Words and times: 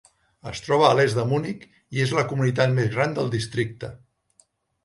Es 0.51 0.61
troba 0.67 0.87
a 0.87 0.95
l'est 0.99 1.19
de 1.19 1.25
Munic 1.33 1.67
i 1.97 2.03
és 2.05 2.13
la 2.21 2.25
comunitat 2.31 2.73
més 2.81 2.91
gran 2.97 3.15
del 3.19 3.33
districte. 3.37 3.93